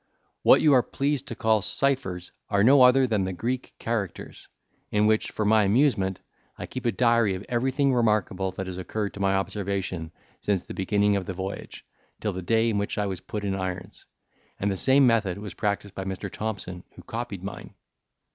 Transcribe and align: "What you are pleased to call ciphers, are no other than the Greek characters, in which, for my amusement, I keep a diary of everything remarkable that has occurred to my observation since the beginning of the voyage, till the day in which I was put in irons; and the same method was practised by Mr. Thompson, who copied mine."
"What 0.41 0.61
you 0.61 0.73
are 0.73 0.81
pleased 0.81 1.27
to 1.27 1.35
call 1.35 1.61
ciphers, 1.61 2.31
are 2.49 2.63
no 2.63 2.81
other 2.81 3.05
than 3.05 3.23
the 3.23 3.33
Greek 3.33 3.75
characters, 3.77 4.47
in 4.89 5.05
which, 5.05 5.29
for 5.29 5.45
my 5.45 5.63
amusement, 5.65 6.21
I 6.57 6.65
keep 6.65 6.87
a 6.87 6.91
diary 6.91 7.35
of 7.35 7.45
everything 7.47 7.93
remarkable 7.93 8.49
that 8.53 8.65
has 8.65 8.79
occurred 8.79 9.13
to 9.13 9.19
my 9.19 9.35
observation 9.35 10.11
since 10.41 10.63
the 10.63 10.73
beginning 10.73 11.15
of 11.17 11.27
the 11.27 11.33
voyage, 11.33 11.85
till 12.19 12.33
the 12.33 12.41
day 12.41 12.71
in 12.71 12.79
which 12.79 12.97
I 12.97 13.05
was 13.05 13.21
put 13.21 13.43
in 13.43 13.53
irons; 13.53 14.07
and 14.59 14.71
the 14.71 14.75
same 14.75 15.05
method 15.05 15.37
was 15.37 15.53
practised 15.53 15.93
by 15.93 16.03
Mr. 16.05 16.31
Thompson, 16.31 16.83
who 16.95 17.03
copied 17.03 17.43
mine." 17.43 17.75